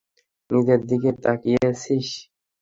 নিজের 0.49 0.81
দিকে 0.89 1.09
তাকিয়েছিস? 1.23 2.07